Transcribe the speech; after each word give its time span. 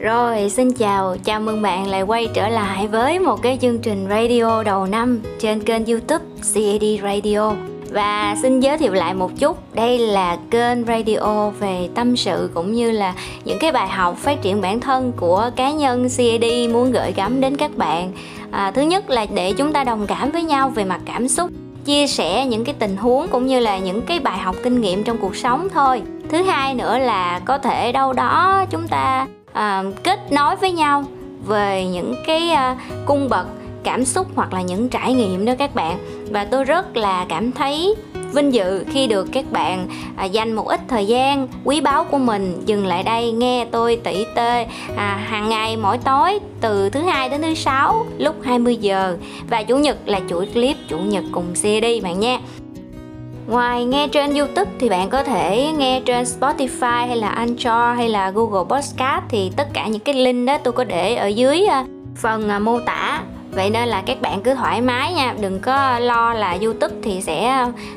Rồi, 0.00 0.50
xin 0.50 0.72
chào, 0.72 1.16
chào 1.24 1.40
mừng 1.40 1.62
bạn 1.62 1.88
lại 1.88 2.02
quay 2.02 2.28
trở 2.34 2.48
lại 2.48 2.86
với 2.88 3.18
một 3.18 3.42
cái 3.42 3.58
chương 3.60 3.78
trình 3.78 4.06
radio 4.10 4.62
đầu 4.62 4.86
năm 4.86 5.20
trên 5.38 5.60
kênh 5.60 5.86
youtube 5.86 6.24
CAD 6.54 6.84
Radio. 7.02 7.52
Và 7.90 8.36
xin 8.42 8.60
giới 8.60 8.78
thiệu 8.78 8.92
lại 8.92 9.14
một 9.14 9.30
chút, 9.38 9.74
đây 9.74 9.98
là 9.98 10.38
kênh 10.50 10.84
radio 10.84 11.50
về 11.50 11.88
tâm 11.94 12.16
sự 12.16 12.50
cũng 12.54 12.72
như 12.72 12.90
là 12.90 13.14
những 13.44 13.58
cái 13.58 13.72
bài 13.72 13.88
học 13.88 14.16
phát 14.16 14.42
triển 14.42 14.60
bản 14.60 14.80
thân 14.80 15.12
của 15.16 15.50
cá 15.56 15.70
nhân 15.70 16.08
CAD 16.16 16.72
muốn 16.72 16.92
gửi 16.92 17.12
gắm 17.16 17.40
đến 17.40 17.56
các 17.56 17.76
bạn. 17.76 18.12
À, 18.50 18.70
Thứ 18.70 18.82
nhất 18.82 19.10
là 19.10 19.26
để 19.34 19.52
chúng 19.52 19.72
ta 19.72 19.84
đồng 19.84 20.06
cảm 20.06 20.30
với 20.30 20.42
nhau 20.42 20.70
về 20.70 20.84
mặt 20.84 21.00
cảm 21.06 21.28
xúc 21.28 21.50
chia 21.84 22.06
sẻ 22.06 22.46
những 22.46 22.64
cái 22.64 22.74
tình 22.78 22.96
huống 22.96 23.28
cũng 23.28 23.46
như 23.46 23.60
là 23.60 23.78
những 23.78 24.02
cái 24.02 24.20
bài 24.20 24.38
học 24.38 24.56
kinh 24.62 24.80
nghiệm 24.80 25.04
trong 25.04 25.18
cuộc 25.18 25.36
sống 25.36 25.68
thôi. 25.74 26.02
Thứ 26.28 26.42
hai 26.42 26.74
nữa 26.74 26.98
là 26.98 27.40
có 27.44 27.58
thể 27.58 27.92
đâu 27.92 28.12
đó 28.12 28.64
chúng 28.70 28.88
ta 28.88 29.26
à, 29.52 29.84
kết 30.02 30.32
nối 30.32 30.56
với 30.56 30.72
nhau 30.72 31.04
về 31.46 31.86
những 31.92 32.14
cái 32.26 32.50
à, 32.50 32.76
cung 33.06 33.28
bậc 33.28 33.46
cảm 33.82 34.04
xúc 34.04 34.26
hoặc 34.34 34.52
là 34.52 34.62
những 34.62 34.88
trải 34.88 35.12
nghiệm 35.12 35.44
đó 35.44 35.52
các 35.58 35.74
bạn. 35.74 35.98
Và 36.30 36.44
tôi 36.44 36.64
rất 36.64 36.96
là 36.96 37.26
cảm 37.28 37.52
thấy 37.52 37.94
vinh 38.32 38.54
dự 38.54 38.84
khi 38.90 39.06
được 39.06 39.28
các 39.32 39.52
bạn 39.52 39.88
à, 40.16 40.24
dành 40.24 40.52
một 40.52 40.68
ít 40.68 40.80
thời 40.88 41.06
gian 41.06 41.48
quý 41.64 41.80
báu 41.80 42.04
của 42.04 42.18
mình 42.18 42.62
dừng 42.66 42.86
lại 42.86 43.02
đây 43.02 43.32
nghe 43.32 43.66
tôi 43.70 44.00
tỉ 44.04 44.24
tê 44.34 44.66
à, 44.96 45.24
hàng 45.28 45.48
ngày 45.48 45.76
mỗi 45.76 45.98
tối 45.98 46.38
từ 46.60 46.90
thứ 46.90 47.00
hai 47.00 47.28
đến 47.28 47.42
thứ 47.42 47.54
sáu 47.54 48.06
lúc 48.18 48.34
20 48.42 48.76
giờ. 48.76 49.16
Và 49.48 49.62
chủ 49.62 49.76
nhật 49.76 49.96
là 50.06 50.20
chuỗi 50.28 50.46
clip 50.46 50.76
chủ 50.88 50.98
nhật 50.98 51.24
cùng 51.32 51.54
CD 51.54 52.02
bạn 52.02 52.20
nha 52.20 52.38
Ngoài 53.50 53.84
nghe 53.84 54.08
trên 54.08 54.34
YouTube 54.34 54.70
thì 54.78 54.88
bạn 54.88 55.10
có 55.10 55.22
thể 55.22 55.72
nghe 55.76 56.00
trên 56.04 56.24
Spotify 56.24 57.06
hay 57.06 57.16
là 57.16 57.28
Anchor 57.28 57.96
hay 57.96 58.08
là 58.08 58.30
Google 58.30 58.76
Podcast 58.76 59.24
thì 59.28 59.50
tất 59.56 59.68
cả 59.72 59.86
những 59.86 60.00
cái 60.00 60.14
link 60.14 60.46
đó 60.46 60.58
tôi 60.58 60.72
có 60.72 60.84
để 60.84 61.14
ở 61.14 61.26
dưới 61.26 61.66
ờ, 61.66 61.84
phần 62.16 62.48
ờ, 62.48 62.58
mô 62.58 62.80
tả. 62.80 63.22
Vậy 63.50 63.70
nên 63.70 63.88
là 63.88 64.02
các 64.06 64.20
bạn 64.20 64.42
cứ 64.42 64.54
thoải 64.54 64.80
mái 64.80 65.12
nha, 65.12 65.34
đừng 65.40 65.60
có 65.60 65.98
lo 65.98 66.34
là 66.34 66.56
youtube 66.60 66.94
thì 67.02 67.20
sẽ 67.20 67.46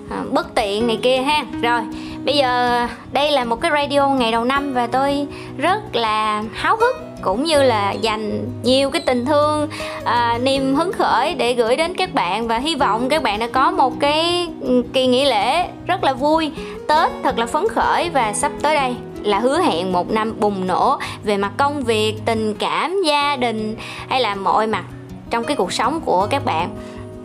ờ, 0.10 0.24
bất 0.32 0.56
tiện 0.56 0.88
này 0.88 1.00
kia 1.02 1.18
ha. 1.18 1.46
Rồi, 1.62 1.82
bây 2.26 2.38
giờ 2.38 2.88
đây 3.12 3.32
là 3.32 3.46
một 3.46 3.62
cái 3.62 3.72
radio 3.72 4.08
ngày 4.08 4.32
đầu 4.32 4.44
năm 4.44 4.74
và 4.74 4.88
tôi 4.88 5.28
rất 5.58 5.96
là 5.96 6.44
háo 6.54 6.76
hức 6.76 6.96
cũng 7.24 7.44
như 7.44 7.64
là 7.64 7.92
dành 7.92 8.50
nhiều 8.64 8.90
cái 8.90 9.02
tình 9.06 9.26
thương 9.26 9.68
à, 10.04 10.40
niềm 10.44 10.76
hứng 10.76 10.94
khởi 10.94 11.36
để 11.36 11.54
gửi 11.54 11.76
đến 11.76 11.94
các 11.94 12.14
bạn. 12.14 12.48
Và 12.48 12.58
hy 12.58 12.76
vọng 12.76 13.10
các 13.10 13.24
bạn 13.24 13.40
đã 13.40 13.48
có 13.48 13.72
một 13.72 13.94
cái 14.00 14.48
ừ, 14.62 14.84
kỳ 14.94 15.08
nghỉ 15.08 15.26
lễ 15.26 15.66
rất 15.88 16.04
là 16.04 16.14
vui 16.14 16.52
tết 16.88 17.12
thật 17.24 17.40
là 17.40 17.46
phấn 17.46 17.64
khởi. 17.70 18.10
Và 18.10 18.34
sắp 18.34 18.52
tới 18.62 18.76
đây 18.76 18.96
là 19.24 19.40
hứa 19.40 19.60
hẹn 19.60 19.92
một 19.92 20.12
năm 20.12 20.40
bùng 20.40 20.68
nổ 20.68 20.98
về 21.24 21.38
mặt 21.38 21.52
công 21.58 21.84
việc 21.84 22.16
tình 22.26 22.54
cảm 22.60 23.02
gia 23.06 23.36
đình 23.36 23.76
hay 24.08 24.22
là 24.22 24.36
mọi 24.36 24.68
mặt 24.68 24.84
trong 25.30 25.44
cái 25.44 25.56
cuộc 25.56 25.74
sống 25.74 26.02
của 26.06 26.28
các 26.30 26.46
bạn. 26.46 26.70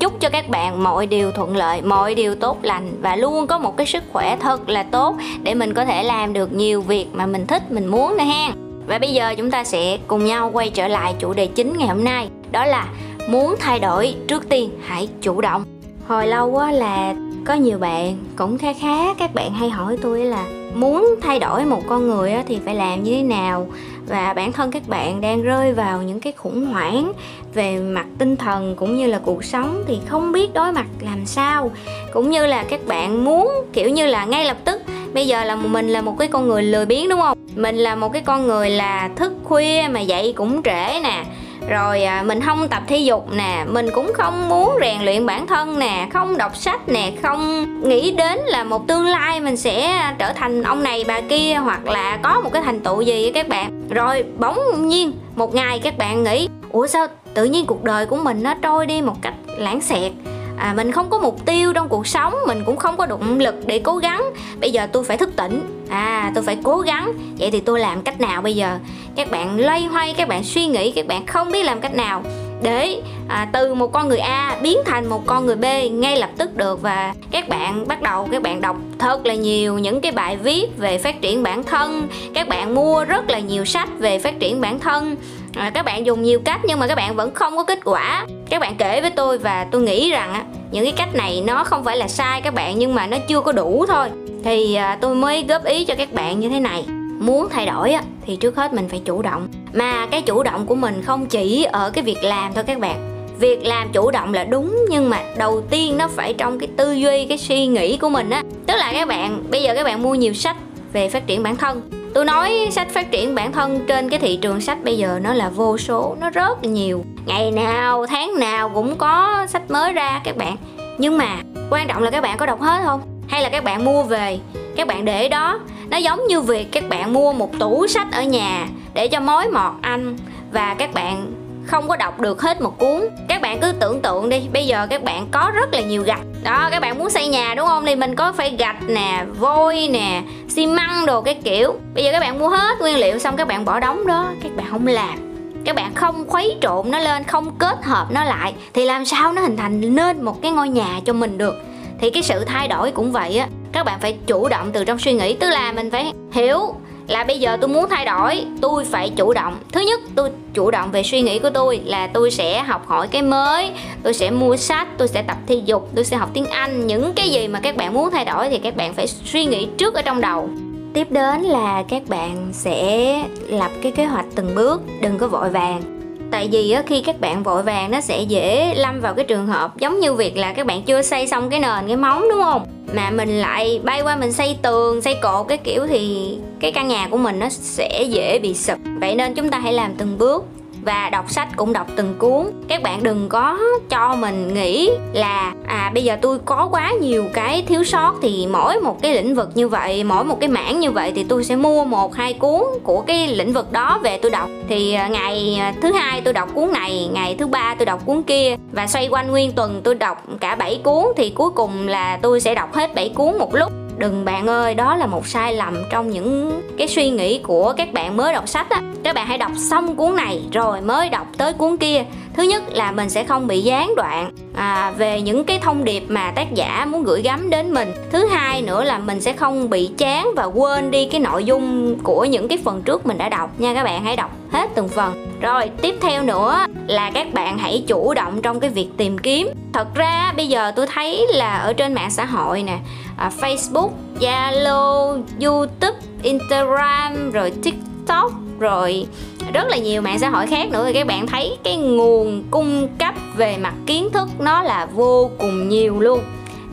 Chúc 0.00 0.20
cho 0.20 0.28
các 0.28 0.48
bạn 0.48 0.82
mọi 0.82 1.06
điều 1.06 1.32
thuận 1.32 1.56
lợi 1.56 1.82
mọi 1.82 2.14
điều 2.14 2.34
tốt 2.34 2.58
lành 2.62 2.92
và 3.02 3.16
luôn 3.16 3.46
có 3.46 3.58
một 3.58 3.76
cái 3.76 3.86
sức 3.86 4.02
khỏe 4.12 4.36
thật 4.40 4.68
là 4.68 4.82
tốt 4.82 5.16
để 5.42 5.54
mình 5.54 5.74
có 5.74 5.84
thể 5.84 6.02
làm 6.02 6.32
được 6.32 6.52
nhiều 6.52 6.82
việc 6.82 7.06
mà 7.12 7.26
mình 7.26 7.46
thích 7.46 7.72
mình 7.72 7.86
muốn 7.86 8.16
nè 8.16 8.24
hen 8.24 8.67
và 8.88 8.98
bây 8.98 9.12
giờ 9.12 9.34
chúng 9.36 9.50
ta 9.50 9.64
sẽ 9.64 9.98
cùng 10.06 10.24
nhau 10.24 10.50
quay 10.52 10.70
trở 10.70 10.88
lại 10.88 11.14
chủ 11.18 11.32
đề 11.32 11.46
chính 11.46 11.72
ngày 11.78 11.88
hôm 11.88 12.04
nay. 12.04 12.28
Đó 12.52 12.64
là 12.66 12.88
muốn 13.28 13.54
thay 13.58 13.78
đổi 13.78 14.14
trước 14.28 14.48
tiên, 14.48 14.70
hãy 14.86 15.08
chủ 15.22 15.40
động. 15.40 15.64
Hồi 16.06 16.26
lâu 16.26 16.56
á 16.56 16.72
là 16.72 17.14
có 17.44 17.54
nhiều 17.54 17.78
bạn, 17.78 18.16
cũng 18.36 18.58
khá 18.58 18.72
khá, 18.72 19.14
các 19.14 19.34
bạn 19.34 19.54
hay 19.54 19.70
hỏi 19.70 19.96
tôi 20.02 20.24
là 20.24 20.44
muốn 20.74 21.14
thay 21.22 21.38
đổi 21.38 21.64
một 21.64 21.82
con 21.88 22.08
người 22.08 22.34
thì 22.46 22.58
phải 22.64 22.74
làm 22.74 23.02
như 23.02 23.14
thế 23.14 23.22
nào? 23.22 23.66
Và 24.06 24.32
bản 24.32 24.52
thân 24.52 24.70
các 24.70 24.88
bạn 24.88 25.20
đang 25.20 25.42
rơi 25.42 25.72
vào 25.72 26.02
những 26.02 26.20
cái 26.20 26.32
khủng 26.32 26.66
hoảng 26.66 27.12
về 27.54 27.80
mặt 27.80 28.06
tinh 28.18 28.36
thần 28.36 28.74
cũng 28.76 28.96
như 28.96 29.06
là 29.06 29.20
cuộc 29.24 29.44
sống 29.44 29.82
thì 29.86 29.98
không 30.08 30.32
biết 30.32 30.54
đối 30.54 30.72
mặt 30.72 30.86
làm 31.00 31.26
sao. 31.26 31.70
Cũng 32.12 32.30
như 32.30 32.46
là 32.46 32.64
các 32.68 32.80
bạn 32.86 33.24
muốn, 33.24 33.50
kiểu 33.72 33.88
như 33.88 34.06
là 34.06 34.24
ngay 34.24 34.44
lập 34.44 34.56
tức, 34.64 34.82
bây 35.12 35.26
giờ 35.26 35.44
là 35.44 35.56
mình 35.56 35.88
là 35.88 36.02
một 36.02 36.14
cái 36.18 36.28
con 36.28 36.48
người 36.48 36.62
lười 36.62 36.86
biếng, 36.86 37.08
đúng 37.08 37.20
không? 37.20 37.37
Mình 37.58 37.76
là 37.76 37.94
một 37.94 38.12
cái 38.12 38.22
con 38.22 38.46
người 38.46 38.70
là 38.70 39.10
thức 39.16 39.32
khuya 39.44 39.88
mà 39.90 40.00
dậy 40.00 40.32
cũng 40.36 40.62
trễ 40.62 41.00
nè. 41.02 41.24
Rồi 41.68 42.04
à, 42.04 42.22
mình 42.22 42.40
không 42.40 42.68
tập 42.68 42.82
thể 42.86 42.98
dục 42.98 43.28
nè. 43.32 43.64
Mình 43.68 43.90
cũng 43.94 44.12
không 44.14 44.48
muốn 44.48 44.78
rèn 44.80 45.02
luyện 45.02 45.26
bản 45.26 45.46
thân 45.46 45.78
nè. 45.78 46.08
Không 46.12 46.36
đọc 46.36 46.56
sách 46.56 46.88
nè. 46.88 47.12
Không 47.22 47.66
nghĩ 47.88 48.10
đến 48.10 48.38
là 48.38 48.64
một 48.64 48.86
tương 48.86 49.06
lai 49.06 49.40
mình 49.40 49.56
sẽ 49.56 50.02
trở 50.18 50.32
thành 50.32 50.62
ông 50.62 50.82
này 50.82 51.04
bà 51.08 51.20
kia 51.20 51.54
hoặc 51.54 51.86
là 51.86 52.18
có 52.22 52.40
một 52.40 52.52
cái 52.52 52.62
thành 52.62 52.80
tựu 52.80 53.00
gì 53.00 53.32
các 53.34 53.48
bạn. 53.48 53.88
Rồi 53.90 54.24
bỗng 54.38 54.88
nhiên 54.88 55.12
một 55.36 55.54
ngày 55.54 55.78
các 55.78 55.98
bạn 55.98 56.24
nghĩ 56.24 56.48
ủa 56.72 56.86
sao 56.86 57.06
tự 57.34 57.44
nhiên 57.44 57.66
cuộc 57.66 57.84
đời 57.84 58.06
của 58.06 58.16
mình 58.16 58.42
nó 58.42 58.54
trôi 58.62 58.86
đi 58.86 59.02
một 59.02 59.16
cách 59.22 59.34
lãng 59.46 59.80
xẹt? 59.80 60.12
À, 60.58 60.72
mình 60.76 60.92
không 60.92 61.10
có 61.10 61.18
mục 61.18 61.46
tiêu 61.46 61.72
trong 61.72 61.88
cuộc 61.88 62.06
sống. 62.06 62.34
Mình 62.46 62.62
cũng 62.64 62.76
không 62.76 62.96
có 62.96 63.06
động 63.06 63.38
lực 63.38 63.54
để 63.66 63.78
cố 63.78 63.96
gắng. 63.96 64.22
Bây 64.60 64.70
giờ 64.70 64.86
tôi 64.92 65.04
phải 65.04 65.16
thức 65.16 65.36
tỉnh 65.36 65.77
à 65.88 66.32
tôi 66.34 66.44
phải 66.44 66.58
cố 66.64 66.78
gắng. 66.78 67.12
Vậy 67.38 67.50
thì 67.50 67.60
tôi 67.60 67.80
làm 67.80 68.02
cách 68.02 68.20
nào 68.20 68.42
bây 68.42 68.56
giờ? 68.56 68.78
Các 69.16 69.30
bạn 69.30 69.60
loay 69.60 69.84
hoay 69.84 70.14
các 70.14 70.28
bạn 70.28 70.44
suy 70.44 70.66
nghĩ 70.66 70.90
các 70.90 71.06
bạn 71.06 71.26
không 71.26 71.52
biết 71.52 71.62
làm 71.62 71.80
cách 71.80 71.94
nào. 71.94 72.22
Để 72.62 73.02
à, 73.28 73.48
từ 73.52 73.74
một 73.74 73.92
con 73.92 74.08
người 74.08 74.18
A 74.18 74.56
biến 74.62 74.78
thành 74.84 75.06
một 75.06 75.26
con 75.26 75.46
người 75.46 75.56
B 75.56 75.64
ngay 75.92 76.16
lập 76.16 76.30
tức 76.38 76.56
được. 76.56 76.82
Và 76.82 77.14
các 77.30 77.48
bạn 77.48 77.88
bắt 77.88 78.02
đầu 78.02 78.28
các 78.32 78.42
bạn 78.42 78.60
đọc 78.60 78.76
thật 78.98 79.26
là 79.26 79.34
nhiều 79.34 79.78
những 79.78 80.00
cái 80.00 80.12
bài 80.12 80.36
viết 80.36 80.66
về 80.76 80.98
phát 80.98 81.20
triển 81.20 81.42
bản 81.42 81.64
thân. 81.64 82.08
Các 82.34 82.48
bạn 82.48 82.74
mua 82.74 83.04
rất 83.04 83.30
là 83.30 83.38
nhiều 83.38 83.64
sách 83.64 83.88
về 83.98 84.18
phát 84.18 84.40
triển 84.40 84.60
bản 84.60 84.78
thân. 84.78 85.16
À, 85.54 85.70
các 85.74 85.84
bạn 85.84 86.06
dùng 86.06 86.22
nhiều 86.22 86.40
cách 86.44 86.60
nhưng 86.64 86.78
mà 86.78 86.86
các 86.86 86.94
bạn 86.94 87.16
vẫn 87.16 87.34
không 87.34 87.56
có 87.56 87.64
kết 87.64 87.78
quả. 87.84 88.26
Các 88.50 88.60
bạn 88.60 88.74
kể 88.78 89.00
với 89.00 89.10
tôi 89.10 89.38
và 89.38 89.66
tôi 89.70 89.82
nghĩ 89.82 90.10
rằng 90.10 90.32
á 90.32 90.44
những 90.70 90.84
cái 90.84 90.92
cách 90.96 91.14
này 91.14 91.42
nó 91.46 91.64
không 91.64 91.84
phải 91.84 91.96
là 91.96 92.08
sai 92.08 92.40
các 92.40 92.54
bạn 92.54 92.78
nhưng 92.78 92.94
mà 92.94 93.06
nó 93.06 93.16
chưa 93.28 93.40
có 93.40 93.52
đủ 93.52 93.84
thôi 93.88 94.08
thì 94.48 94.74
à, 94.74 94.98
tôi 95.00 95.14
mới 95.14 95.44
góp 95.48 95.64
ý 95.64 95.84
cho 95.84 95.94
các 95.94 96.12
bạn 96.12 96.40
như 96.40 96.48
thế 96.48 96.60
này. 96.60 96.84
Muốn 97.20 97.48
thay 97.50 97.66
đổi 97.66 97.92
á, 97.92 98.02
thì 98.26 98.36
trước 98.36 98.56
hết 98.56 98.72
mình 98.72 98.88
phải 98.88 99.00
chủ 99.04 99.22
động. 99.22 99.48
Mà 99.72 100.06
cái 100.06 100.22
chủ 100.22 100.42
động 100.42 100.66
của 100.66 100.74
mình 100.74 101.02
không 101.02 101.26
chỉ 101.26 101.64
ở 101.64 101.90
cái 101.90 102.04
việc 102.04 102.24
làm 102.24 102.54
thôi 102.54 102.64
các 102.66 102.78
bạn. 102.78 103.26
Việc 103.38 103.66
làm 103.66 103.88
chủ 103.92 104.10
động 104.10 104.34
là 104.34 104.44
đúng, 104.44 104.76
nhưng 104.90 105.10
mà 105.10 105.22
đầu 105.36 105.60
tiên 105.70 105.98
nó 105.98 106.08
phải 106.08 106.32
trong 106.32 106.58
cái 106.58 106.68
tư 106.76 106.92
duy, 106.92 107.24
cái 107.24 107.38
suy 107.38 107.66
nghĩ 107.66 107.96
của 107.96 108.08
mình 108.08 108.30
á. 108.30 108.42
Tức 108.66 108.74
là 108.76 108.92
các 108.92 109.08
bạn, 109.08 109.44
bây 109.50 109.62
giờ 109.62 109.74
các 109.74 109.84
bạn 109.84 110.02
mua 110.02 110.14
nhiều 110.14 110.34
sách 110.34 110.56
về 110.92 111.08
phát 111.08 111.26
triển 111.26 111.42
bản 111.42 111.56
thân. 111.56 111.90
Tôi 112.14 112.24
nói 112.24 112.68
sách 112.70 112.88
phát 112.90 113.10
triển 113.10 113.34
bản 113.34 113.52
thân 113.52 113.80
trên 113.88 114.08
cái 114.08 114.18
thị 114.18 114.36
trường 114.36 114.60
sách 114.60 114.84
bây 114.84 114.98
giờ 114.98 115.20
nó 115.22 115.34
là 115.34 115.48
vô 115.48 115.78
số, 115.78 116.16
nó 116.20 116.30
rất 116.30 116.64
nhiều. 116.64 117.04
Ngày 117.26 117.50
nào, 117.50 118.06
tháng 118.06 118.38
nào 118.38 118.70
cũng 118.74 118.96
có 118.96 119.46
sách 119.48 119.70
mới 119.70 119.92
ra 119.92 120.20
các 120.24 120.36
bạn. 120.36 120.56
Nhưng 120.98 121.18
mà 121.18 121.36
quan 121.70 121.88
trọng 121.88 122.02
là 122.02 122.10
các 122.10 122.20
bạn 122.20 122.36
có 122.38 122.46
đọc 122.46 122.60
hết 122.60 122.80
không? 122.84 123.17
Hay 123.28 123.42
là 123.42 123.48
các 123.48 123.64
bạn 123.64 123.84
mua 123.84 124.02
về, 124.02 124.38
các 124.76 124.86
bạn 124.86 125.04
để 125.04 125.28
đó. 125.28 125.60
Nó 125.90 125.96
giống 125.96 126.26
như 126.28 126.40
việc 126.40 126.72
các 126.72 126.88
bạn 126.88 127.12
mua 127.12 127.32
một 127.32 127.58
tủ 127.58 127.86
sách 127.86 128.06
ở 128.12 128.22
nhà 128.22 128.66
để 128.94 129.08
cho 129.08 129.20
mối 129.20 129.48
mọt 129.48 129.72
anh 129.82 130.16
và 130.52 130.74
các 130.78 130.94
bạn 130.94 131.32
không 131.66 131.88
có 131.88 131.96
đọc 131.96 132.20
được 132.20 132.42
hết 132.42 132.60
một 132.60 132.78
cuốn. 132.78 133.08
Các 133.28 133.42
bạn 133.42 133.60
cứ 133.60 133.72
tưởng 133.80 134.02
tượng 134.02 134.28
đi, 134.28 134.40
bây 134.52 134.66
giờ 134.66 134.86
các 134.90 135.04
bạn 135.04 135.26
có 135.30 135.50
rất 135.54 135.74
là 135.74 135.80
nhiều 135.80 136.02
gạch. 136.02 136.20
Đó, 136.44 136.68
các 136.70 136.80
bạn 136.80 136.98
muốn 136.98 137.10
xây 137.10 137.28
nhà 137.28 137.54
đúng 137.54 137.66
không? 137.66 137.86
Thì 137.86 137.94
mình 137.94 138.14
có 138.14 138.32
phải 138.32 138.56
gạch 138.58 138.88
nè, 138.88 139.24
vôi 139.38 139.88
nè, 139.90 140.22
xi 140.48 140.66
măng 140.66 141.06
đồ 141.06 141.20
cái 141.20 141.34
kiểu. 141.34 141.74
Bây 141.94 142.04
giờ 142.04 142.12
các 142.12 142.20
bạn 142.20 142.38
mua 142.38 142.48
hết 142.48 142.80
nguyên 142.80 142.96
liệu 142.96 143.18
xong 143.18 143.36
các 143.36 143.48
bạn 143.48 143.64
bỏ 143.64 143.80
đóng 143.80 144.06
đó. 144.06 144.30
Các 144.42 144.56
bạn 144.56 144.66
không 144.70 144.86
làm. 144.86 145.18
Các 145.64 145.76
bạn 145.76 145.94
không 145.94 146.24
khuấy 146.28 146.56
trộn 146.60 146.90
nó 146.90 146.98
lên, 146.98 147.24
không 147.24 147.54
kết 147.58 147.84
hợp 147.84 148.06
nó 148.10 148.24
lại 148.24 148.54
thì 148.74 148.84
làm 148.84 149.04
sao 149.04 149.32
nó 149.32 149.42
hình 149.42 149.56
thành 149.56 149.94
nên 149.94 150.24
một 150.24 150.42
cái 150.42 150.50
ngôi 150.50 150.68
nhà 150.68 151.00
cho 151.04 151.12
mình 151.12 151.38
được? 151.38 151.54
Thì 152.00 152.10
cái 152.10 152.22
sự 152.22 152.44
thay 152.44 152.68
đổi 152.68 152.90
cũng 152.90 153.12
vậy 153.12 153.38
á, 153.38 153.48
các 153.72 153.86
bạn 153.86 154.00
phải 154.00 154.16
chủ 154.26 154.48
động 154.48 154.70
từ 154.72 154.84
trong 154.84 154.98
suy 154.98 155.12
nghĩ. 155.12 155.34
Tức 155.34 155.50
là 155.50 155.72
mình 155.72 155.90
phải 155.90 156.12
hiểu 156.32 156.74
là 157.08 157.24
bây 157.24 157.40
giờ 157.40 157.56
tôi 157.60 157.68
muốn 157.68 157.88
thay 157.90 158.04
đổi, 158.04 158.44
tôi 158.60 158.84
phải 158.84 159.10
chủ 159.10 159.32
động. 159.32 159.56
Thứ 159.72 159.80
nhất, 159.80 160.00
tôi 160.14 160.30
chủ 160.54 160.70
động 160.70 160.90
về 160.90 161.02
suy 161.02 161.20
nghĩ 161.20 161.38
của 161.38 161.50
tôi 161.50 161.80
là 161.84 162.06
tôi 162.06 162.30
sẽ 162.30 162.62
học 162.62 162.86
hỏi 162.86 163.08
cái 163.08 163.22
mới, 163.22 163.70
tôi 164.02 164.14
sẽ 164.14 164.30
mua 164.30 164.56
sách, 164.56 164.88
tôi 164.98 165.08
sẽ 165.08 165.22
tập 165.22 165.36
thể 165.46 165.54
dục, 165.54 165.88
tôi 165.94 166.04
sẽ 166.04 166.16
học 166.16 166.30
tiếng 166.34 166.46
anh. 166.46 166.86
Những 166.86 167.12
cái 167.12 167.28
gì 167.28 167.48
mà 167.48 167.60
các 167.60 167.76
bạn 167.76 167.94
muốn 167.94 168.10
thay 168.10 168.24
đổi 168.24 168.48
thì 168.48 168.58
các 168.58 168.76
bạn 168.76 168.94
phải 168.94 169.06
suy 169.06 169.44
nghĩ 169.44 169.68
trước 169.78 169.94
ở 169.94 170.02
trong 170.02 170.20
đầu. 170.20 170.48
Tiếp 170.94 171.10
đến 171.10 171.42
là 171.42 171.82
các 171.88 172.02
bạn 172.08 172.48
sẽ 172.52 173.24
lập 173.48 173.70
cái 173.82 173.92
kế 173.92 174.04
hoạch 174.04 174.26
từng 174.34 174.54
bước, 174.54 174.82
đừng 175.02 175.18
có 175.18 175.26
vội 175.26 175.50
vàng 175.50 175.97
tại 176.30 176.48
vì 176.52 176.70
á, 176.70 176.82
khi 176.86 177.00
các 177.00 177.20
bạn 177.20 177.42
vội 177.42 177.62
vàng 177.62 177.90
nó 177.90 178.00
sẽ 178.00 178.22
dễ 178.22 178.74
lâm 178.74 179.00
vào 179.00 179.14
cái 179.14 179.24
trường 179.24 179.46
hợp 179.46 179.76
giống 179.76 180.00
như 180.00 180.14
việc 180.14 180.36
là 180.36 180.52
các 180.52 180.66
bạn 180.66 180.82
chưa 180.82 181.02
xây 181.02 181.26
xong 181.26 181.50
cái 181.50 181.60
nền 181.60 181.86
cái 181.86 181.96
móng 181.96 182.24
đúng 182.30 182.42
không? 182.42 182.66
Mà 182.94 183.10
mình 183.10 183.40
lại 183.40 183.80
bay 183.84 184.02
qua 184.02 184.16
mình 184.16 184.32
xây 184.32 184.56
tường 184.62 185.02
xây 185.02 185.14
cột 185.22 185.48
cái 185.48 185.58
kiểu 185.58 185.86
thì 185.86 186.34
cái 186.60 186.72
căn 186.72 186.88
nhà 186.88 187.08
của 187.10 187.16
mình 187.16 187.38
nó 187.38 187.48
sẽ 187.48 188.02
dễ 188.02 188.38
bị 188.38 188.54
sụp. 188.54 188.78
Vậy 189.00 189.14
nên 189.14 189.34
chúng 189.34 189.48
ta 189.48 189.58
hãy 189.58 189.72
làm 189.72 189.94
từng 189.98 190.18
bước 190.18 190.44
và 190.82 191.10
đọc 191.10 191.30
sách 191.30 191.48
cũng 191.56 191.72
đọc 191.72 191.86
từng 191.96 192.14
cuốn. 192.18 192.46
Các 192.68 192.82
bạn 192.82 193.02
đừng 193.02 193.28
có 193.28 193.58
cho 193.88 194.14
mình 194.14 194.54
nghĩ 194.54 194.90
là 195.12 195.54
à 195.66 195.90
bây 195.94 196.04
giờ 196.04 196.16
tôi 196.22 196.38
có 196.44 196.68
quá 196.70 196.92
nhiều 197.00 197.24
cái 197.34 197.62
thiếu 197.62 197.84
sót 197.84 198.14
thì 198.22 198.46
mỗi 198.46 198.80
một 198.80 199.02
cái 199.02 199.14
lĩnh 199.14 199.34
vực 199.34 199.50
như 199.54 199.68
vậy, 199.68 200.04
mỗi 200.04 200.24
một 200.24 200.40
cái 200.40 200.48
mảng 200.48 200.80
như 200.80 200.90
vậy 200.90 201.12
thì 201.16 201.24
tôi 201.24 201.44
sẽ 201.44 201.56
mua 201.56 201.84
một, 201.84 202.14
hai 202.14 202.32
cuốn 202.32 202.62
của 202.82 203.00
cái 203.00 203.28
lĩnh 203.28 203.52
vực 203.52 203.72
đó 203.72 204.00
về 204.02 204.18
tôi 204.22 204.30
đọc. 204.30 204.48
Thì 204.68 204.94
à, 204.94 205.08
ngày 205.08 205.56
à, 205.60 205.74
thứ 205.82 205.92
hai 205.92 206.20
tôi 206.20 206.32
đọc 206.34 206.48
cuốn 206.54 206.72
này, 206.72 207.08
ngày 207.12 207.36
thứ 207.38 207.46
ba 207.46 207.74
tôi 207.78 207.86
đọc 207.86 208.00
cuốn 208.06 208.22
kia. 208.22 208.56
Và 208.72 208.86
xoay 208.86 209.08
quanh 209.08 209.30
nguyên 209.30 209.52
tuần 209.52 209.80
tôi 209.84 209.94
đọc 209.94 210.22
cả 210.40 210.54
7 210.54 210.80
cuốn 210.84 211.04
thì 211.16 211.30
cuối 211.30 211.50
cùng 211.50 211.88
là 211.88 212.18
tôi 212.22 212.40
sẽ 212.40 212.54
đọc 212.54 212.74
hết 212.74 212.94
7 212.94 213.08
cuốn 213.08 213.38
một 213.38 213.54
lúc 213.54 213.72
đừng 213.98 214.24
bạn 214.24 214.46
ơi 214.46 214.74
đó 214.74 214.96
là 214.96 215.06
một 215.06 215.26
sai 215.26 215.54
lầm 215.54 215.82
trong 215.90 216.10
những 216.10 216.62
cái 216.78 216.88
suy 216.88 217.10
nghĩ 217.10 217.38
của 217.38 217.74
các 217.76 217.92
bạn 217.92 218.16
mới 218.16 218.32
đọc 218.32 218.48
sách 218.48 218.70
á. 218.70 218.82
Các 219.02 219.14
bạn 219.14 219.26
hãy 219.26 219.38
đọc 219.38 219.52
xong 219.56 219.96
cuốn 219.96 220.16
này 220.16 220.42
rồi 220.52 220.80
mới 220.80 221.08
đọc 221.08 221.26
tới 221.38 221.52
cuốn 221.52 221.76
kia. 221.76 222.04
Thứ 222.34 222.42
nhất 222.42 222.62
là 222.72 222.92
mình 222.92 223.10
sẽ 223.10 223.24
không 223.24 223.46
bị 223.46 223.60
gián 223.60 223.94
đoạn 223.96 224.30
à, 224.54 224.92
về 224.98 225.20
những 225.20 225.44
cái 225.44 225.58
thông 225.58 225.84
điệp 225.84 226.02
mà 226.08 226.30
tác 226.30 226.54
giả 226.54 226.86
muốn 226.90 227.04
gửi 227.04 227.22
gắm 227.22 227.50
đến 227.50 227.74
mình. 227.74 227.92
Thứ 228.12 228.26
hai 228.26 228.62
nữa 228.62 228.84
là 228.84 228.98
mình 228.98 229.20
sẽ 229.20 229.32
không 229.32 229.70
bị 229.70 229.90
chán 229.98 230.28
và 230.36 230.44
quên 230.44 230.90
đi 230.90 231.06
cái 231.06 231.20
nội 231.20 231.44
dung 231.44 231.96
của 232.02 232.24
những 232.24 232.48
cái 232.48 232.58
phần 232.64 232.82
trước 232.82 233.06
mình 233.06 233.18
đã 233.18 233.28
đọc. 233.28 233.60
Nha 233.60 233.74
các 233.74 233.84
bạn 233.84 234.04
hãy 234.04 234.16
đọc 234.16 234.30
hết 234.52 234.70
từng 234.74 234.88
phần 234.88 235.27
rồi 235.40 235.70
tiếp 235.82 235.94
theo 236.00 236.22
nữa 236.22 236.66
là 236.86 237.10
các 237.10 237.34
bạn 237.34 237.58
hãy 237.58 237.84
chủ 237.86 238.14
động 238.14 238.42
trong 238.42 238.60
cái 238.60 238.70
việc 238.70 238.88
tìm 238.96 239.18
kiếm. 239.18 239.48
Thật 239.72 239.94
ra 239.94 240.32
bây 240.36 240.48
giờ 240.48 240.72
tôi 240.76 240.86
thấy 240.86 241.26
là 241.30 241.56
ở 241.56 241.72
trên 241.72 241.94
mạng 241.94 242.10
xã 242.10 242.24
hội 242.24 242.62
nè 242.62 242.78
à, 243.16 243.30
facebook 243.40 243.90
zalo 244.20 245.22
youtube 245.40 245.98
instagram 246.22 247.30
rồi 247.30 247.52
tiktok 247.62 248.32
rồi 248.58 249.06
rất 249.52 249.66
là 249.68 249.76
nhiều 249.76 250.02
mạng 250.02 250.18
xã 250.18 250.28
hội 250.28 250.46
khác 250.46 250.70
nữa. 250.70 250.84
Thì 250.86 250.92
các 250.92 251.06
bạn 251.06 251.26
thấy 251.26 251.58
cái 251.64 251.76
nguồn 251.76 252.44
cung 252.50 252.88
cấp 252.98 253.14
về 253.36 253.56
mặt 253.56 253.74
kiến 253.86 254.10
thức 254.12 254.28
nó 254.38 254.62
là 254.62 254.86
vô 254.86 255.30
cùng 255.38 255.68
nhiều 255.68 256.00
luôn. 256.00 256.20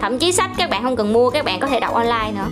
Thậm 0.01 0.19
chí 0.19 0.31
sách 0.31 0.51
các 0.57 0.69
bạn 0.69 0.83
không 0.83 0.95
cần 0.95 1.13
mua 1.13 1.29
các 1.29 1.45
bạn 1.45 1.59
có 1.59 1.67
thể 1.67 1.79
đọc 1.79 1.93
online 1.93 2.31
nữa. 2.35 2.47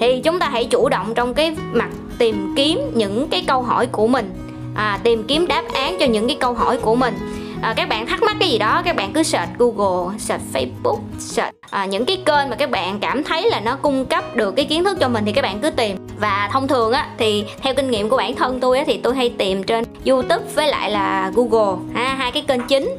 Thì 0.00 0.20
chúng 0.24 0.38
ta 0.38 0.48
hãy 0.48 0.64
chủ 0.64 0.88
động 0.88 1.14
trong 1.14 1.34
cái 1.34 1.56
mặt 1.72 1.88
tìm 2.18 2.54
kiếm 2.56 2.90
những 2.94 3.28
cái 3.28 3.44
câu 3.46 3.62
hỏi 3.62 3.86
của 3.86 4.06
mình 4.06 4.43
à, 4.74 4.98
tìm 5.04 5.24
kiếm 5.28 5.46
đáp 5.46 5.62
án 5.74 5.96
cho 6.00 6.06
những 6.06 6.26
cái 6.26 6.36
câu 6.40 6.54
hỏi 6.54 6.78
của 6.82 6.94
mình. 6.94 7.14
À, 7.62 7.74
các 7.76 7.88
bạn 7.88 8.06
thắc 8.06 8.22
mắc 8.22 8.36
cái 8.40 8.48
gì 8.48 8.58
đó 8.58 8.82
các 8.84 8.96
bạn 8.96 9.12
cứ 9.12 9.22
search 9.22 9.58
google 9.58 10.18
search 10.18 10.42
facebook 10.52 10.98
search 11.18 11.54
à, 11.70 11.84
những 11.86 12.04
cái 12.04 12.16
kênh 12.16 12.50
mà 12.50 12.56
các 12.56 12.70
bạn 12.70 12.98
cảm 13.00 13.24
thấy 13.24 13.50
là 13.50 13.60
nó 13.60 13.76
cung 13.76 14.06
cấp 14.06 14.36
được 14.36 14.56
cái 14.56 14.64
kiến 14.64 14.84
thức 14.84 14.96
cho 15.00 15.08
mình 15.08 15.24
thì 15.24 15.32
các 15.32 15.42
bạn 15.42 15.60
cứ 15.60 15.70
tìm. 15.70 15.96
Và 16.20 16.48
thông 16.52 16.68
thường 16.68 16.92
á 16.92 17.08
thì 17.18 17.44
theo 17.60 17.74
kinh 17.74 17.90
nghiệm 17.90 18.08
của 18.08 18.16
bản 18.16 18.34
thân 18.34 18.60
tôi 18.60 18.78
á 18.78 18.84
thì 18.86 18.96
tôi 18.96 19.14
hay 19.14 19.28
tìm 19.28 19.62
trên 19.62 19.84
youtube 20.06 20.44
với 20.54 20.68
lại 20.68 20.90
là 20.90 21.32
google 21.34 21.76
ha 21.94 22.14
hai 22.14 22.32
cái 22.32 22.44
kênh 22.48 22.60
chính. 22.68 22.90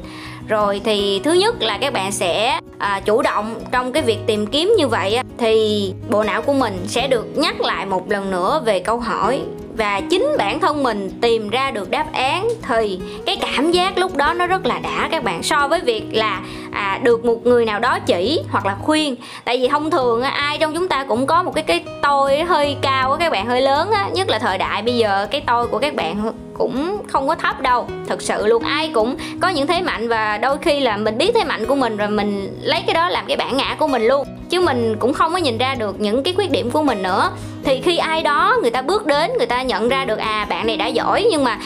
Rồi 0.48 0.80
thì 0.84 1.20
thứ 1.24 1.32
nhất 1.32 1.62
là 1.62 1.78
các 1.78 1.92
bạn 1.92 2.12
sẽ 2.12 2.60
à, 2.78 3.00
chủ 3.04 3.22
động 3.22 3.54
trong 3.72 3.92
cái 3.92 4.02
việc 4.02 4.18
tìm 4.26 4.46
kiếm 4.46 4.74
như 4.78 4.88
vậy 4.88 5.14
á, 5.14 5.22
thì 5.38 5.92
bộ 6.10 6.24
não 6.24 6.42
của 6.42 6.52
mình 6.52 6.84
sẽ 6.86 7.08
được 7.08 7.38
nhắc 7.38 7.60
lại 7.60 7.86
một 7.86 8.10
lần 8.10 8.30
nữa 8.30 8.62
về 8.64 8.80
câu 8.80 8.98
hỏi 8.98 9.42
và 9.76 10.00
chính 10.10 10.28
bản 10.38 10.60
thân 10.60 10.82
mình 10.82 11.10
tìm 11.20 11.48
ra 11.48 11.70
được 11.70 11.90
đáp 11.90 12.06
án 12.12 12.48
thì 12.62 13.00
cái 13.26 13.36
cảm 13.40 13.70
giác 13.70 13.98
lúc 13.98 14.16
đó 14.16 14.34
nó 14.34 14.46
rất 14.46 14.66
là 14.66 14.78
đã 14.78 15.08
các 15.10 15.24
bạn. 15.24 15.42
So 15.42 15.68
với 15.68 15.80
việc 15.80 16.04
là 16.12 16.42
à, 16.76 16.98
được 17.02 17.24
một 17.24 17.46
người 17.46 17.64
nào 17.64 17.80
đó 17.80 17.98
chỉ 18.06 18.40
hoặc 18.50 18.66
là 18.66 18.76
khuyên. 18.82 19.16
Tại 19.44 19.58
vì 19.58 19.68
thông 19.68 19.90
thường 19.90 20.22
ai 20.22 20.58
trong 20.58 20.74
chúng 20.74 20.88
ta 20.88 21.04
cũng 21.04 21.26
có 21.26 21.42
một 21.42 21.54
cái 21.54 21.64
cái 21.64 21.84
tôi 22.02 22.38
hơi 22.38 22.76
cao 22.82 23.16
các 23.20 23.32
bạn 23.32 23.46
hơi 23.46 23.62
lớn 23.62 23.90
á 23.90 24.08
nhất 24.12 24.28
là 24.28 24.38
thời 24.38 24.58
đại 24.58 24.82
bây 24.82 24.96
giờ 24.96 25.26
cái 25.30 25.42
tôi 25.46 25.66
của 25.66 25.78
các 25.78 25.94
bạn 25.94 26.32
cũng 26.54 27.02
không 27.08 27.28
có 27.28 27.34
thấp 27.34 27.60
đâu. 27.60 27.86
Thật 28.08 28.22
sự 28.22 28.46
luôn 28.46 28.62
ai 28.62 28.90
cũng 28.94 29.16
có 29.40 29.48
những 29.48 29.66
thế 29.66 29.82
mạnh 29.82 30.08
và 30.08 30.38
đôi 30.38 30.58
khi 30.58 30.80
là 30.80 30.96
mình 30.96 31.18
biết 31.18 31.32
thế 31.34 31.44
mạnh 31.44 31.66
của 31.66 31.74
mình 31.74 31.96
rồi 31.96 32.08
mình 32.08 32.58
lấy 32.62 32.82
cái 32.86 32.94
đó 32.94 33.08
làm 33.08 33.24
cái 33.28 33.36
bản 33.36 33.56
ngã 33.56 33.76
của 33.78 33.86
mình 33.86 34.02
luôn. 34.02 34.26
Chứ 34.50 34.60
mình 34.60 34.96
cũng 34.98 35.12
không 35.12 35.32
có 35.32 35.38
nhìn 35.38 35.58
ra 35.58 35.74
được 35.74 36.00
những 36.00 36.22
cái 36.22 36.34
khuyết 36.34 36.50
điểm 36.50 36.70
của 36.70 36.82
mình 36.82 37.02
nữa. 37.02 37.30
Thì 37.64 37.80
khi 37.80 37.96
ai 37.96 38.22
đó 38.22 38.56
người 38.62 38.70
ta 38.70 38.82
bước 38.82 39.06
đến 39.06 39.30
người 39.38 39.46
ta 39.46 39.62
nhận 39.62 39.88
ra 39.88 40.04
được 40.04 40.18
à 40.18 40.46
bạn 40.48 40.66
này 40.66 40.76
đã 40.76 40.86
giỏi 40.86 41.26
nhưng 41.30 41.44
mà 41.44 41.58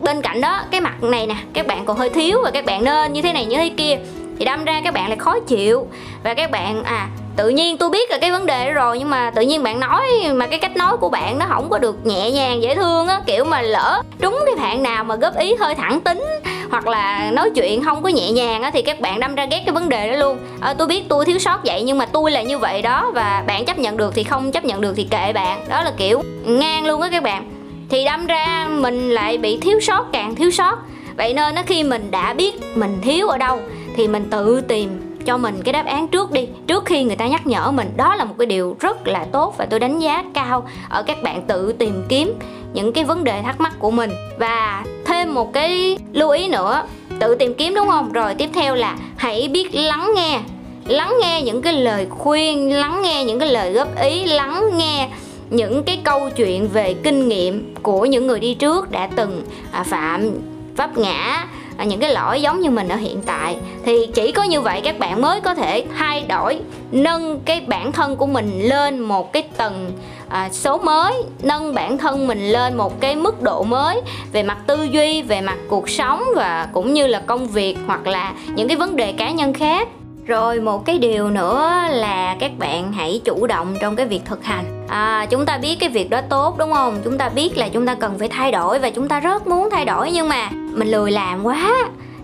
bên 0.00 0.22
cạnh 0.22 0.40
đó 0.40 0.60
cái 0.70 0.80
mặt 0.80 1.02
này 1.02 1.26
nè 1.26 1.34
các 1.52 1.66
bạn 1.66 1.84
còn 1.84 1.96
hơi 1.96 2.10
thiếu 2.10 2.40
và 2.44 2.50
các 2.50 2.64
bạn 2.64 2.84
nên 2.84 3.12
như 3.12 3.22
thế 3.22 3.32
này 3.32 3.44
như 3.44 3.56
thế 3.56 3.68
kia 3.76 3.98
thì 4.38 4.44
đâm 4.44 4.64
ra 4.64 4.80
các 4.84 4.94
bạn 4.94 5.08
lại 5.08 5.18
khó 5.18 5.40
chịu. 5.40 5.86
Và 6.24 6.34
các 6.34 6.50
bạn 6.50 6.84
à 6.84 7.08
tự 7.36 7.48
nhiên 7.48 7.78
tôi 7.78 7.90
biết 7.90 8.10
là 8.10 8.18
cái 8.18 8.30
vấn 8.30 8.46
đề 8.46 8.66
đó 8.66 8.72
rồi 8.72 8.98
nhưng 8.98 9.10
mà 9.10 9.30
tự 9.30 9.42
nhiên 9.42 9.62
bạn 9.62 9.80
nói 9.80 10.02
mà 10.34 10.46
cái 10.46 10.58
cách 10.58 10.76
nói 10.76 10.96
của 10.96 11.08
bạn 11.08 11.38
nó 11.38 11.46
không 11.48 11.70
có 11.70 11.78
được 11.78 12.06
nhẹ 12.06 12.30
nhàng 12.30 12.62
dễ 12.62 12.74
thương 12.74 13.08
á 13.08 13.20
kiểu 13.26 13.44
mà 13.44 13.62
lỡ 13.62 14.02
trúng 14.20 14.38
cái 14.46 14.54
bạn 14.56 14.82
nào 14.82 15.04
mà 15.04 15.16
góp 15.16 15.38
ý 15.38 15.54
hơi 15.54 15.74
thẳng 15.74 16.00
tính 16.00 16.24
hoặc 16.70 16.86
là 16.86 17.30
nói 17.30 17.50
chuyện 17.54 17.84
không 17.84 18.02
có 18.02 18.08
nhẹ 18.08 18.30
nhàng 18.30 18.62
á 18.62 18.70
thì 18.70 18.82
các 18.82 19.00
bạn 19.00 19.20
đâm 19.20 19.34
ra 19.34 19.46
ghét 19.50 19.62
cái 19.66 19.74
vấn 19.74 19.88
đề 19.88 20.10
đó 20.10 20.16
luôn. 20.16 20.38
À, 20.60 20.74
tôi 20.78 20.86
biết 20.86 21.04
tôi 21.08 21.24
thiếu 21.24 21.38
sót 21.38 21.60
vậy 21.64 21.82
nhưng 21.82 21.98
mà 21.98 22.06
tôi 22.06 22.30
là 22.30 22.42
như 22.42 22.58
vậy 22.58 22.82
đó 22.82 23.10
và 23.14 23.44
bạn 23.46 23.64
chấp 23.64 23.78
nhận 23.78 23.96
được 23.96 24.14
thì 24.14 24.24
không 24.24 24.52
chấp 24.52 24.64
nhận 24.64 24.80
được 24.80 24.92
thì 24.96 25.06
kệ 25.10 25.32
bạn. 25.32 25.64
Đó 25.68 25.82
là 25.82 25.92
kiểu 25.96 26.22
ngang 26.44 26.86
luôn 26.86 27.00
á 27.00 27.08
các 27.12 27.22
bạn. 27.22 27.50
Thì 27.88 28.04
đâm 28.04 28.26
ra 28.26 28.66
mình 28.70 29.10
lại 29.10 29.38
bị 29.38 29.58
thiếu 29.60 29.80
sót 29.80 30.04
càng 30.12 30.34
thiếu 30.34 30.50
sót. 30.50 30.78
Vậy 31.16 31.34
nên 31.34 31.54
nó 31.54 31.62
khi 31.66 31.82
mình 31.82 32.10
đã 32.10 32.32
biết 32.32 32.54
mình 32.74 32.98
thiếu 33.02 33.28
ở 33.28 33.38
đâu 33.38 33.60
thì 33.98 34.08
mình 34.08 34.28
tự 34.30 34.60
tìm 34.60 35.16
cho 35.24 35.36
mình 35.36 35.62
cái 35.64 35.72
đáp 35.72 35.86
án 35.86 36.08
trước 36.08 36.32
đi. 36.32 36.48
Trước 36.66 36.84
khi 36.84 37.04
người 37.04 37.16
ta 37.16 37.26
nhắc 37.26 37.46
nhở 37.46 37.70
mình, 37.70 37.90
đó 37.96 38.14
là 38.14 38.24
một 38.24 38.34
cái 38.38 38.46
điều 38.46 38.76
rất 38.80 39.08
là 39.08 39.26
tốt 39.32 39.54
và 39.58 39.66
tôi 39.66 39.80
đánh 39.80 39.98
giá 39.98 40.24
cao 40.34 40.68
ở 40.88 41.02
các 41.02 41.22
bạn 41.22 41.42
tự 41.46 41.72
tìm 41.72 42.04
kiếm 42.08 42.34
những 42.72 42.92
cái 42.92 43.04
vấn 43.04 43.24
đề 43.24 43.42
thắc 43.42 43.60
mắc 43.60 43.72
của 43.78 43.90
mình. 43.90 44.10
Và 44.38 44.84
thêm 45.04 45.34
một 45.34 45.52
cái 45.52 45.98
lưu 46.12 46.30
ý 46.30 46.48
nữa, 46.48 46.82
tự 47.18 47.34
tìm 47.34 47.54
kiếm 47.54 47.74
đúng 47.74 47.88
không? 47.88 48.12
Rồi 48.12 48.34
tiếp 48.34 48.50
theo 48.54 48.74
là 48.74 48.96
hãy 49.16 49.48
biết 49.48 49.74
lắng 49.74 50.10
nghe. 50.16 50.40
Lắng 50.86 51.14
nghe 51.22 51.42
những 51.42 51.62
cái 51.62 51.72
lời 51.72 52.06
khuyên, 52.10 52.72
lắng 52.72 53.02
nghe 53.02 53.24
những 53.24 53.38
cái 53.38 53.48
lời 53.48 53.72
góp 53.72 54.00
ý, 54.00 54.24
lắng 54.24 54.64
nghe 54.76 55.08
những 55.50 55.82
cái 55.82 56.00
câu 56.04 56.30
chuyện 56.36 56.68
về 56.68 56.94
kinh 56.94 57.28
nghiệm 57.28 57.74
của 57.82 58.04
những 58.04 58.26
người 58.26 58.40
đi 58.40 58.54
trước 58.54 58.90
đã 58.90 59.08
từng 59.16 59.42
à, 59.72 59.82
phạm 59.82 60.30
vấp 60.76 60.98
ngã 60.98 61.46
à, 61.78 61.84
những 61.84 62.00
cái 62.00 62.12
lỗi 62.12 62.42
giống 62.42 62.60
như 62.60 62.70
mình 62.70 62.88
ở 62.88 62.96
hiện 62.96 63.20
tại. 63.26 63.56
Thì 63.84 64.06
chỉ 64.14 64.32
có 64.32 64.42
như 64.42 64.60
vậy 64.60 64.80
các 64.84 64.98
bạn 64.98 65.22
mới 65.22 65.40
có 65.40 65.54
thể 65.54 65.84
thay 65.98 66.24
đổi 66.28 66.60
nâng 66.92 67.40
cái 67.44 67.60
bản 67.60 67.92
thân 67.92 68.16
của 68.16 68.26
mình 68.26 68.60
lên 68.62 69.00
một 69.00 69.32
cái 69.32 69.42
tầng 69.56 69.92
à, 70.28 70.48
số 70.52 70.78
mới 70.78 71.14
nâng 71.42 71.74
bản 71.74 71.98
thân 71.98 72.26
mình 72.26 72.48
lên 72.48 72.76
một 72.76 73.00
cái 73.00 73.16
mức 73.16 73.42
độ 73.42 73.62
mới 73.62 74.00
về 74.32 74.42
mặt 74.42 74.58
tư 74.66 74.84
duy 74.84 75.22
về 75.22 75.40
mặt 75.40 75.58
cuộc 75.68 75.90
sống 75.90 76.24
và 76.36 76.68
cũng 76.72 76.94
như 76.94 77.06
là 77.06 77.22
công 77.26 77.46
việc 77.46 77.78
hoặc 77.86 78.06
là 78.06 78.32
những 78.54 78.68
cái 78.68 78.76
vấn 78.76 78.96
đề 78.96 79.12
cá 79.12 79.30
nhân 79.30 79.52
khác 79.52 79.88
rồi 80.28 80.60
một 80.60 80.84
cái 80.84 80.98
điều 80.98 81.30
nữa 81.30 81.72
là 81.90 82.36
các 82.40 82.50
bạn 82.58 82.92
hãy 82.92 83.20
chủ 83.24 83.46
động 83.46 83.74
trong 83.80 83.96
cái 83.96 84.06
việc 84.06 84.20
thực 84.24 84.44
hành. 84.44 84.86
À, 84.88 85.26
chúng 85.30 85.46
ta 85.46 85.58
biết 85.58 85.76
cái 85.80 85.88
việc 85.88 86.10
đó 86.10 86.20
tốt 86.28 86.58
đúng 86.58 86.72
không? 86.72 87.00
Chúng 87.04 87.18
ta 87.18 87.28
biết 87.28 87.56
là 87.56 87.68
chúng 87.68 87.86
ta 87.86 87.94
cần 87.94 88.18
phải 88.18 88.28
thay 88.28 88.52
đổi 88.52 88.78
và 88.78 88.90
chúng 88.90 89.08
ta 89.08 89.20
rất 89.20 89.46
muốn 89.46 89.68
thay 89.70 89.84
đổi 89.84 90.10
nhưng 90.10 90.28
mà 90.28 90.50
mình 90.52 90.88
lười 90.88 91.10
làm 91.10 91.44
quá. 91.44 91.72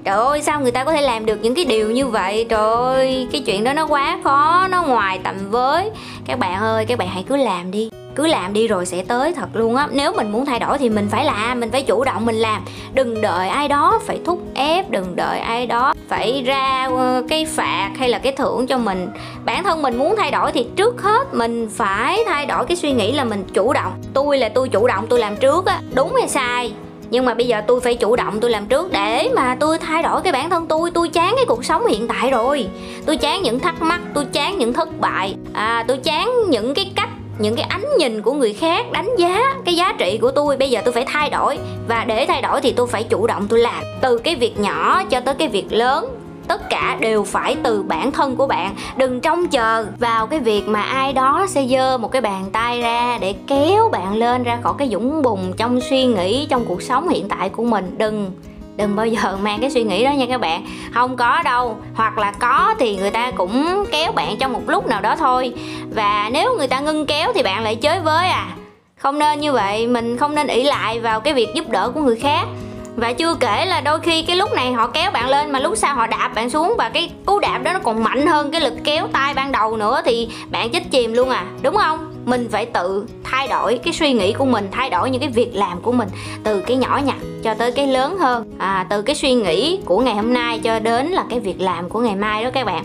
Trời 0.04 0.16
ơi 0.16 0.42
sao 0.42 0.60
người 0.60 0.70
ta 0.70 0.84
có 0.84 0.92
thể 0.92 1.00
làm 1.00 1.26
được 1.26 1.38
những 1.42 1.54
cái 1.54 1.64
điều 1.64 1.90
như 1.90 2.06
vậy? 2.06 2.46
Trời 2.48 2.74
ơi 2.74 3.28
cái 3.32 3.42
chuyện 3.46 3.64
đó 3.64 3.72
nó 3.72 3.86
quá 3.86 4.18
khó 4.24 4.68
nó 4.70 4.82
ngoài 4.82 5.20
tầm 5.24 5.34
với. 5.50 5.90
Các 6.26 6.38
bạn 6.38 6.60
ơi 6.60 6.86
các 6.86 6.98
bạn 6.98 7.08
hãy 7.08 7.24
cứ 7.28 7.36
làm 7.36 7.70
đi 7.70 7.90
cứ 8.14 8.26
làm 8.26 8.52
đi 8.52 8.68
rồi 8.68 8.86
sẽ 8.86 9.02
tới 9.08 9.32
thật 9.32 9.48
luôn 9.52 9.76
á. 9.76 9.88
Nếu 9.92 10.12
mình 10.12 10.32
muốn 10.32 10.46
thay 10.46 10.58
đổi 10.58 10.78
thì 10.78 10.88
mình 10.88 11.08
phải 11.10 11.24
làm, 11.24 11.60
mình 11.60 11.70
phải 11.70 11.82
chủ 11.82 12.04
động 12.04 12.26
mình 12.26 12.36
làm. 12.36 12.64
Đừng 12.94 13.20
đợi 13.20 13.48
ai 13.48 13.68
đó 13.68 14.00
phải 14.06 14.20
thúc 14.24 14.40
ép, 14.54 14.90
đừng 14.90 15.16
đợi 15.16 15.38
ai 15.38 15.66
đó 15.66 15.94
phải 16.08 16.42
ra 16.46 16.88
ờ, 16.96 17.22
cái 17.28 17.44
phạt 17.44 17.90
hay 17.98 18.08
là 18.08 18.18
cái 18.18 18.32
thưởng 18.32 18.66
cho 18.66 18.78
mình. 18.78 19.08
Bản 19.44 19.64
thân 19.64 19.82
mình 19.82 19.98
muốn 19.98 20.14
thay 20.16 20.30
đổi 20.30 20.52
thì 20.52 20.66
trước 20.76 21.02
hết 21.02 21.34
mình 21.34 21.68
phải 21.72 22.18
thay 22.26 22.46
đổi 22.46 22.64
cái 22.66 22.76
suy 22.76 22.92
nghĩ 22.92 23.12
là 23.12 23.24
mình 23.24 23.44
chủ 23.54 23.72
động. 23.72 23.92
Tôi 24.14 24.38
là 24.38 24.48
tôi 24.48 24.68
chủ 24.68 24.86
động, 24.86 25.06
tôi 25.08 25.18
làm 25.18 25.36
trước 25.36 25.66
á. 25.66 25.80
Đúng 25.94 26.14
hay 26.14 26.28
sai? 26.28 26.72
Nhưng 27.10 27.24
mà 27.24 27.34
bây 27.34 27.46
giờ 27.46 27.62
tôi 27.66 27.80
phải 27.80 27.94
chủ 27.94 28.16
động, 28.16 28.40
tôi 28.40 28.50
làm 28.50 28.66
trước. 28.66 28.92
Để 28.92 29.30
mà 29.36 29.56
tôi 29.60 29.78
thay 29.78 30.02
đổi 30.02 30.20
cái 30.22 30.32
bản 30.32 30.50
thân 30.50 30.66
tôi 30.66 30.90
tôi 30.90 31.08
chán 31.08 31.32
cái 31.36 31.44
cuộc 31.48 31.64
sống 31.64 31.86
hiện 31.86 32.08
tại 32.08 32.30
rồi. 32.30 32.66
Tôi 33.06 33.16
chán 33.16 33.42
những 33.42 33.60
thắc 33.60 33.82
mắc, 33.82 34.00
tôi 34.14 34.24
chán 34.24 34.58
những 34.58 34.72
thất 34.72 35.00
bại. 35.00 35.34
À 35.52 35.84
tôi 35.88 35.96
chán 35.96 36.50
những 36.50 36.74
cái 36.74 36.92
cách 36.96 37.08
những 37.38 37.56
cái 37.56 37.66
ánh 37.68 37.84
nhìn 37.98 38.22
của 38.22 38.32
người 38.32 38.52
khác 38.52 38.92
đánh 38.92 39.10
giá 39.18 39.54
cái 39.64 39.74
giá 39.74 39.92
trị 39.98 40.18
của 40.22 40.30
tôi, 40.30 40.56
bây 40.56 40.70
giờ 40.70 40.80
tôi 40.84 40.94
phải 40.94 41.04
thay 41.08 41.30
đổi. 41.30 41.58
Và 41.88 42.04
để 42.04 42.26
thay 42.26 42.42
đổi 42.42 42.60
thì 42.60 42.72
tôi 42.72 42.86
phải 42.86 43.04
chủ 43.04 43.26
động 43.26 43.46
tôi 43.48 43.58
làm. 43.58 43.84
Từ 44.00 44.18
cái 44.18 44.36
việc 44.36 44.58
nhỏ 44.58 45.04
cho 45.04 45.20
tới 45.20 45.34
cái 45.34 45.48
việc 45.48 45.72
lớn, 45.72 46.08
tất 46.48 46.70
cả 46.70 46.96
đều 47.00 47.24
phải 47.24 47.56
từ 47.62 47.82
bản 47.82 48.12
thân 48.12 48.36
của 48.36 48.46
bạn. 48.46 48.74
Đừng 48.96 49.20
trông 49.20 49.48
chờ 49.48 49.86
vào 49.98 50.26
cái 50.26 50.40
việc 50.40 50.68
mà 50.68 50.82
ai 50.82 51.12
đó 51.12 51.46
sẽ 51.48 51.66
giơ 51.66 51.98
một 51.98 52.12
cái 52.12 52.22
bàn 52.22 52.44
tay 52.52 52.80
ra 52.80 53.18
để 53.20 53.34
kéo 53.46 53.88
bạn 53.88 54.16
lên 54.16 54.42
ra 54.42 54.58
khỏi 54.62 54.74
cái 54.78 54.88
dũng 54.88 55.22
bùn 55.22 55.52
trong 55.56 55.80
suy 55.80 56.04
nghĩ, 56.04 56.46
trong 56.50 56.64
cuộc 56.64 56.82
sống 56.82 57.08
hiện 57.08 57.28
tại 57.28 57.48
của 57.48 57.64
mình. 57.64 57.94
Đừng 57.98 58.30
đừng 58.76 58.96
bao 58.96 59.06
giờ 59.06 59.36
mang 59.42 59.60
cái 59.60 59.70
suy 59.70 59.84
nghĩ 59.84 60.04
đó 60.04 60.10
nha 60.10 60.26
các 60.28 60.40
bạn. 60.40 60.66
Không 60.94 61.16
có 61.16 61.42
đâu, 61.44 61.76
hoặc 61.94 62.18
là 62.18 62.32
có 62.32 62.74
thì 62.78 62.96
người 62.96 63.10
ta 63.10 63.30
cũng 63.30 63.84
kéo 63.92 64.12
bạn 64.12 64.36
trong 64.38 64.52
một 64.52 64.62
lúc 64.66 64.86
nào 64.86 65.00
đó 65.00 65.16
thôi. 65.16 65.52
Và 65.90 66.30
nếu 66.32 66.56
người 66.58 66.68
ta 66.68 66.80
ngưng 66.80 67.06
kéo 67.06 67.32
thì 67.34 67.42
bạn 67.42 67.62
lại 67.62 67.76
chơi 67.76 68.00
với 68.00 68.28
à. 68.28 68.48
Không 68.96 69.18
nên 69.18 69.40
như 69.40 69.52
vậy, 69.52 69.86
mình 69.86 70.16
không 70.16 70.34
nên 70.34 70.46
ỷ 70.46 70.62
lại 70.62 71.00
vào 71.00 71.20
cái 71.20 71.34
việc 71.34 71.48
giúp 71.54 71.68
đỡ 71.68 71.90
của 71.94 72.00
người 72.00 72.16
khác 72.16 72.46
và 72.96 73.12
chưa 73.12 73.34
kể 73.40 73.66
là 73.66 73.80
đôi 73.80 74.00
khi 74.00 74.22
cái 74.22 74.36
lúc 74.36 74.52
này 74.52 74.72
họ 74.72 74.86
kéo 74.86 75.10
bạn 75.10 75.28
lên 75.28 75.52
mà 75.52 75.60
lúc 75.60 75.76
sau 75.76 75.94
họ 75.94 76.06
đạp 76.06 76.30
bạn 76.34 76.50
xuống 76.50 76.74
và 76.78 76.88
cái 76.88 77.10
cú 77.26 77.38
đạp 77.38 77.58
đó 77.58 77.72
nó 77.72 77.78
còn 77.78 78.04
mạnh 78.04 78.26
hơn 78.26 78.50
cái 78.50 78.60
lực 78.60 78.74
kéo 78.84 79.06
tay 79.12 79.34
ban 79.34 79.52
đầu 79.52 79.76
nữa 79.76 80.02
thì 80.04 80.28
bạn 80.50 80.70
chết 80.70 80.82
chìm 80.90 81.12
luôn 81.12 81.30
à. 81.30 81.44
Đúng 81.62 81.76
không? 81.76 82.10
Mình 82.24 82.48
phải 82.50 82.66
tự 82.66 83.06
thay 83.24 83.48
đổi 83.48 83.78
cái 83.78 83.92
suy 83.92 84.12
nghĩ 84.12 84.32
của 84.32 84.44
mình 84.44 84.68
thay 84.72 84.90
đổi 84.90 85.10
những 85.10 85.20
cái 85.20 85.30
việc 85.30 85.54
làm 85.54 85.80
của 85.80 85.92
mình 85.92 86.08
từ 86.44 86.60
cái 86.60 86.76
nhỏ 86.76 87.00
nhặt 87.04 87.16
cho 87.42 87.54
tới 87.54 87.72
cái 87.72 87.86
lớn 87.86 88.18
hơn. 88.18 88.44
À, 88.58 88.86
từ 88.90 89.02
cái 89.02 89.16
suy 89.16 89.34
nghĩ 89.34 89.80
của 89.84 89.98
ngày 89.98 90.14
hôm 90.14 90.32
nay 90.32 90.58
cho 90.58 90.78
đến 90.78 91.06
là 91.06 91.24
cái 91.30 91.40
việc 91.40 91.60
làm 91.60 91.88
của 91.88 92.00
ngày 92.00 92.16
mai 92.16 92.44
đó 92.44 92.50
các 92.54 92.66
bạn. 92.66 92.84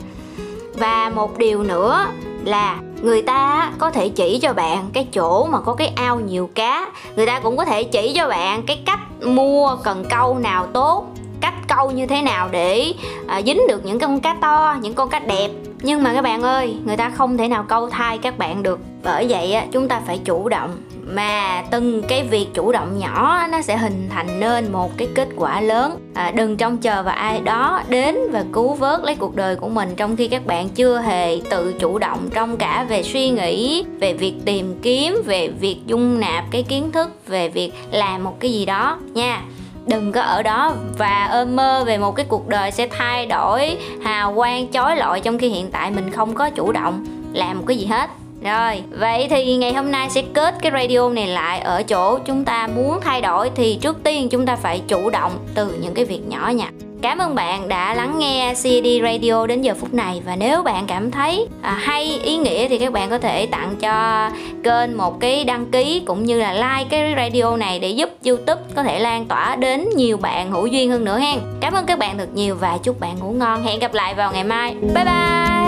Và 0.74 1.12
một 1.16 1.38
điều 1.38 1.64
nữa 1.64 2.06
là 2.46 2.78
người 3.02 3.22
ta 3.22 3.72
có 3.78 3.92
thể 3.92 4.10
chỉ 4.10 4.40
cho 4.42 4.54
bạn 4.54 4.90
cái 4.94 5.08
chỗ 5.14 5.46
mà 5.46 5.60
có 5.62 5.74
cái 5.74 5.88
ao 5.96 6.20
nhiều 6.20 6.50
cá. 6.56 6.92
Người 7.16 7.26
ta 7.26 7.40
cũng 7.40 7.58
có 7.58 7.66
thể 7.66 7.84
chỉ 7.84 8.14
cho 8.16 8.30
bạn 8.30 8.64
cái 8.68 8.82
cách 8.86 9.00
mua 9.26 9.76
cần 9.84 10.06
câu 10.10 10.40
nào 10.40 10.68
tốt 10.74 11.06
cách 11.42 11.54
câu 11.68 11.92
như 11.92 12.06
thế 12.06 12.22
nào 12.22 12.50
để 12.52 12.94
à, 13.28 13.42
dính 13.46 13.62
được 13.68 13.86
những 13.86 14.00
con 14.00 14.20
cá 14.20 14.36
to 14.42 14.76
những 14.82 14.94
con 14.94 15.10
cá 15.10 15.20
đẹp. 15.20 15.50
Nhưng 15.82 16.04
mà 16.04 16.14
các 16.14 16.22
bạn 16.22 16.42
ơi 16.42 16.76
người 16.86 16.98
ta 16.98 17.10
không 17.10 17.38
thể 17.38 17.48
nào 17.48 17.66
câu 17.68 17.90
thai 17.90 18.18
các 18.18 18.38
bạn 18.38 18.64
được. 18.64 18.80
Bởi 19.04 19.28
vậy 19.30 19.54
á 19.54 19.66
chúng 19.72 19.88
ta 19.88 20.02
phải 20.08 20.20
chủ 20.26 20.50
động 20.50 20.76
mà 21.12 21.64
từng 21.72 22.04
cái 22.08 22.24
việc 22.24 22.48
chủ 22.54 22.72
động 22.72 23.00
nhỏ 23.00 23.48
nó 23.52 23.62
sẽ 23.62 23.78
hình 23.78 24.10
thành 24.10 24.40
nên 24.40 24.72
một 24.72 24.98
cái 24.98 25.08
kết 25.16 25.28
quả 25.36 25.62
lớn. 25.62 26.00
À, 26.14 26.32
đừng 26.36 26.58
trông 26.58 26.78
chờ 26.78 27.04
vào 27.04 27.16
ai 27.16 27.40
đó 27.40 27.82
đến 27.90 28.18
và 28.32 28.46
cứu 28.54 28.74
vớt 28.74 29.02
lấy 29.04 29.16
cuộc 29.16 29.36
đời 29.36 29.56
của 29.56 29.70
mình 29.70 29.96
trong 29.96 30.16
khi 30.16 30.28
các 30.28 30.46
bạn 30.46 30.70
chưa 30.70 31.02
hề 31.02 31.42
tự 31.50 31.74
chủ 31.80 32.00
động 32.00 32.30
trong 32.34 32.58
cả 32.58 32.86
về 32.90 33.04
suy 33.04 33.30
nghĩ 33.30 33.84
về 34.00 34.14
việc 34.14 34.34
tìm 34.46 34.80
kiếm 34.82 35.22
về 35.26 35.48
việc 35.48 35.78
dung 35.86 36.20
nạp 36.20 36.44
cái 36.52 36.64
kiến 36.64 36.92
thức 36.92 37.28
về 37.28 37.50
việc 37.50 37.72
làm 37.92 38.24
một 38.24 38.40
cái 38.40 38.52
gì 38.52 38.66
đó. 38.66 38.98
Nha 39.14 39.42
đừng 39.88 40.12
có 40.12 40.22
ở 40.22 40.44
đó 40.44 40.74
và 40.98 41.30
ôm 41.32 41.56
mơ 41.56 41.84
về 41.88 41.98
một 41.98 42.16
cái 42.16 42.26
cuộc 42.30 42.48
đời 42.48 42.72
sẽ 42.72 42.88
thay 42.88 43.26
đổi 43.26 43.78
hào 44.04 44.34
quang 44.36 44.72
chói 44.72 44.96
lọi 44.96 45.22
trong 45.22 45.38
khi 45.38 45.50
hiện 45.50 45.72
tại 45.72 45.92
mình 45.92 46.12
không 46.12 46.36
có 46.36 46.50
chủ 46.50 46.72
động 46.72 47.06
làm 47.34 47.58
một 47.58 47.64
cái 47.68 47.78
gì 47.78 47.86
hết 47.86 48.10
rồi, 48.44 48.84
vậy 49.00 49.28
thì 49.30 49.56
ngày 49.56 49.74
hôm 49.74 49.92
nay 49.92 50.10
sẽ 50.10 50.22
kết 50.34 50.56
cái 50.62 50.72
radio 50.72 51.10
này 51.10 51.28
lại 51.28 51.60
ở 51.60 51.84
chỗ 51.84 52.20
chúng 52.26 52.46
ta 52.46 52.68
muốn 52.76 53.02
thay 53.02 53.22
đổi 53.22 53.52
thì 53.56 53.78
trước 53.82 54.04
tiên 54.04 54.30
chúng 54.30 54.46
ta 54.46 54.56
phải 54.56 54.82
chủ 54.88 55.10
động 55.10 55.32
từ 55.56 55.78
những 55.82 55.94
cái 55.94 56.06
việc 56.06 56.22
nhỏ 56.28 56.50
nhặt. 56.50 56.74
Cảm 57.02 57.18
ơn 57.18 57.36
bạn 57.36 57.68
đã 57.68 57.94
lắng 57.94 58.20
nghe 58.20 58.54
CD 58.56 58.88
Radio 59.04 59.48
đến 59.48 59.62
giờ 59.62 59.74
phút 59.80 59.94
này 59.94 60.22
và 60.26 60.36
nếu 60.36 60.64
bạn 60.64 60.88
cảm 60.88 61.12
thấy 61.12 61.48
à, 61.62 61.72
hay 61.72 62.20
ý 62.24 62.38
nghĩa 62.38 62.68
thì 62.70 62.78
các 62.78 62.94
bạn 62.94 63.10
có 63.10 63.18
thể 63.18 63.46
tặng 63.46 63.76
cho 63.80 64.30
kênh 64.64 64.98
một 64.98 65.20
cái 65.20 65.44
đăng 65.44 65.66
ký 65.72 66.02
cũng 66.06 66.24
như 66.24 66.40
là 66.40 66.54
like 66.54 66.90
cái 66.90 67.14
radio 67.18 67.58
này 67.58 67.80
để 67.80 67.90
giúp 67.90 68.10
YouTube 68.26 68.62
có 68.76 68.84
thể 68.84 69.00
lan 69.00 69.26
tỏa 69.26 69.56
đến 69.56 69.90
nhiều 69.96 70.18
bạn 70.18 70.52
hữu 70.52 70.68
duyên 70.68 70.92
hơn 70.92 71.06
nữa 71.06 71.20
hen. 71.20 71.40
Cảm 71.62 71.74
ơn 71.74 71.86
các 71.86 72.00
bạn 72.00 72.18
thật 72.18 72.30
nhiều 72.34 72.56
và 72.56 72.78
chúc 72.84 73.00
bạn 73.00 73.20
ngủ 73.20 73.32
ngon. 73.32 73.64
Hẹn 73.64 73.80
gặp 73.80 73.94
lại 73.94 74.14
vào 74.14 74.32
ngày 74.32 74.44
mai. 74.44 74.76
Bye 74.82 75.06
bye. 75.06 75.59